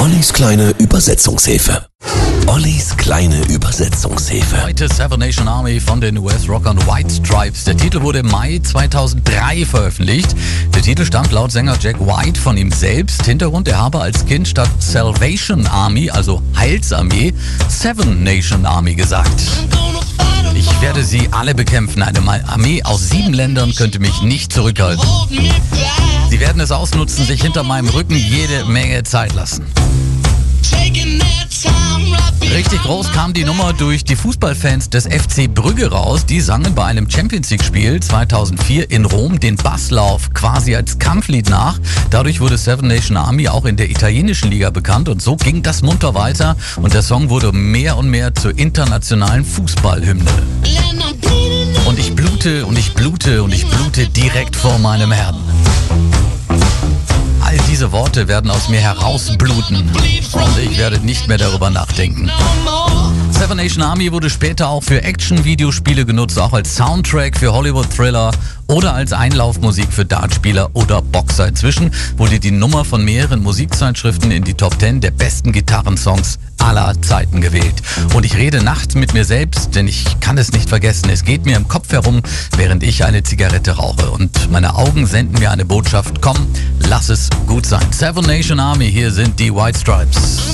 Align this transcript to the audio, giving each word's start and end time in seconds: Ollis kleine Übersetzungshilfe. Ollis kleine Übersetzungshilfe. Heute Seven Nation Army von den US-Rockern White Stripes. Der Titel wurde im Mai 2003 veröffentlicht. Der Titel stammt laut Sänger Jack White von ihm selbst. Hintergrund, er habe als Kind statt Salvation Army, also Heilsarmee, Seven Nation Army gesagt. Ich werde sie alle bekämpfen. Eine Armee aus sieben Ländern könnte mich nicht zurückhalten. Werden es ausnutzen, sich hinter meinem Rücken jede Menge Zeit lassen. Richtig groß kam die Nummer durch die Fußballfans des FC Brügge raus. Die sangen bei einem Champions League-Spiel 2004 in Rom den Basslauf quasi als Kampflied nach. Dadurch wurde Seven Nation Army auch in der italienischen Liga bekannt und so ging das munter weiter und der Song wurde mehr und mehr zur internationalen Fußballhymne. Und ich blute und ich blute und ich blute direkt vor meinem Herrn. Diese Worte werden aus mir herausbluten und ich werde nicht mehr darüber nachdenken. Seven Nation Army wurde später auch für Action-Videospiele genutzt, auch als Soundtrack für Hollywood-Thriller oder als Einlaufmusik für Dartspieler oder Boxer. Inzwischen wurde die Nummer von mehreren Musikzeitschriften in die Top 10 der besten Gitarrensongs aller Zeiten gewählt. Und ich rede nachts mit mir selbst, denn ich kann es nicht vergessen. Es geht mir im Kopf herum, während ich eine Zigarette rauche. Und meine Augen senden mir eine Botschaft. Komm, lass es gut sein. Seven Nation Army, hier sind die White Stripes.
Ollis 0.00 0.32
kleine 0.32 0.70
Übersetzungshilfe. 0.78 1.84
Ollis 2.46 2.96
kleine 2.96 3.38
Übersetzungshilfe. 3.48 4.64
Heute 4.64 4.88
Seven 4.88 5.20
Nation 5.20 5.46
Army 5.46 5.78
von 5.78 6.00
den 6.00 6.16
US-Rockern 6.16 6.78
White 6.86 7.10
Stripes. 7.10 7.64
Der 7.64 7.76
Titel 7.76 8.00
wurde 8.00 8.20
im 8.20 8.28
Mai 8.28 8.60
2003 8.62 9.66
veröffentlicht. 9.66 10.34
Der 10.74 10.80
Titel 10.80 11.04
stammt 11.04 11.32
laut 11.32 11.52
Sänger 11.52 11.76
Jack 11.78 12.00
White 12.00 12.40
von 12.40 12.56
ihm 12.56 12.72
selbst. 12.72 13.26
Hintergrund, 13.26 13.68
er 13.68 13.76
habe 13.76 14.00
als 14.00 14.24
Kind 14.24 14.48
statt 14.48 14.70
Salvation 14.78 15.66
Army, 15.66 16.08
also 16.08 16.40
Heilsarmee, 16.56 17.34
Seven 17.68 18.24
Nation 18.24 18.64
Army 18.64 18.94
gesagt. 18.94 19.42
Ich 20.54 20.80
werde 20.80 21.04
sie 21.04 21.28
alle 21.30 21.54
bekämpfen. 21.54 22.02
Eine 22.02 22.20
Armee 22.48 22.82
aus 22.84 23.10
sieben 23.10 23.34
Ländern 23.34 23.74
könnte 23.74 23.98
mich 23.98 24.22
nicht 24.22 24.50
zurückhalten. 24.50 25.04
Werden 26.50 26.62
es 26.62 26.72
ausnutzen, 26.72 27.24
sich 27.24 27.40
hinter 27.40 27.62
meinem 27.62 27.88
Rücken 27.90 28.16
jede 28.16 28.64
Menge 28.64 29.04
Zeit 29.04 29.34
lassen. 29.34 29.64
Richtig 32.42 32.82
groß 32.82 33.12
kam 33.12 33.32
die 33.32 33.44
Nummer 33.44 33.72
durch 33.72 34.02
die 34.02 34.16
Fußballfans 34.16 34.90
des 34.90 35.04
FC 35.04 35.46
Brügge 35.46 35.92
raus. 35.92 36.26
Die 36.26 36.40
sangen 36.40 36.74
bei 36.74 36.86
einem 36.86 37.08
Champions 37.08 37.50
League-Spiel 37.50 38.00
2004 38.00 38.90
in 38.90 39.04
Rom 39.04 39.38
den 39.38 39.54
Basslauf 39.54 40.34
quasi 40.34 40.74
als 40.74 40.98
Kampflied 40.98 41.48
nach. 41.48 41.78
Dadurch 42.10 42.40
wurde 42.40 42.58
Seven 42.58 42.88
Nation 42.88 43.16
Army 43.16 43.46
auch 43.46 43.64
in 43.64 43.76
der 43.76 43.88
italienischen 43.88 44.50
Liga 44.50 44.70
bekannt 44.70 45.08
und 45.08 45.22
so 45.22 45.36
ging 45.36 45.62
das 45.62 45.82
munter 45.82 46.16
weiter 46.16 46.56
und 46.82 46.94
der 46.94 47.02
Song 47.02 47.28
wurde 47.28 47.52
mehr 47.52 47.96
und 47.96 48.10
mehr 48.10 48.34
zur 48.34 48.58
internationalen 48.58 49.44
Fußballhymne. 49.44 50.32
Und 51.86 51.98
ich 52.00 52.12
blute 52.16 52.66
und 52.66 52.76
ich 52.76 52.92
blute 52.94 53.44
und 53.44 53.54
ich 53.54 53.68
blute 53.68 54.08
direkt 54.08 54.56
vor 54.56 54.80
meinem 54.80 55.12
Herrn. 55.12 55.49
Diese 57.80 57.92
Worte 57.92 58.28
werden 58.28 58.50
aus 58.50 58.68
mir 58.68 58.78
herausbluten 58.78 59.78
und 59.78 60.58
ich 60.62 60.76
werde 60.76 60.98
nicht 60.98 61.28
mehr 61.28 61.38
darüber 61.38 61.70
nachdenken. 61.70 62.30
Seven 63.30 63.56
Nation 63.56 63.82
Army 63.82 64.12
wurde 64.12 64.28
später 64.28 64.68
auch 64.68 64.82
für 64.82 65.02
Action-Videospiele 65.02 66.04
genutzt, 66.04 66.38
auch 66.38 66.52
als 66.52 66.76
Soundtrack 66.76 67.38
für 67.38 67.54
Hollywood-Thriller 67.54 68.32
oder 68.66 68.92
als 68.92 69.14
Einlaufmusik 69.14 69.90
für 69.90 70.04
Dartspieler 70.04 70.68
oder 70.74 71.00
Boxer. 71.00 71.48
Inzwischen 71.48 71.90
wurde 72.18 72.38
die 72.38 72.50
Nummer 72.50 72.84
von 72.84 73.02
mehreren 73.02 73.42
Musikzeitschriften 73.42 74.30
in 74.30 74.44
die 74.44 74.52
Top 74.52 74.78
10 74.78 75.00
der 75.00 75.12
besten 75.12 75.50
Gitarrensongs 75.50 76.38
aller 76.58 77.00
Zeiten 77.00 77.40
gewählt. 77.40 77.82
Und 78.14 78.26
ich 78.26 78.36
rede 78.36 78.62
nachts 78.62 78.94
mit 78.94 79.14
mir 79.14 79.24
selbst, 79.24 79.74
denn 79.74 79.88
ich 79.88 80.04
kann 80.20 80.36
es 80.36 80.52
nicht 80.52 80.68
vergessen. 80.68 81.08
Es 81.10 81.24
geht 81.24 81.46
mir 81.46 81.56
im 81.56 81.66
Kopf 81.66 81.90
herum, 81.92 82.20
während 82.56 82.82
ich 82.82 83.04
eine 83.04 83.22
Zigarette 83.22 83.72
rauche. 83.72 84.10
Und 84.10 84.50
meine 84.50 84.74
Augen 84.74 85.06
senden 85.06 85.38
mir 85.38 85.50
eine 85.50 85.64
Botschaft. 85.64 86.20
Komm, 86.20 86.36
lass 86.90 87.08
es 87.08 87.30
gut 87.46 87.64
sein. 87.64 87.86
Seven 87.92 88.24
Nation 88.24 88.58
Army, 88.58 88.90
hier 88.90 89.12
sind 89.12 89.38
die 89.38 89.54
White 89.54 89.78
Stripes. 89.78 90.49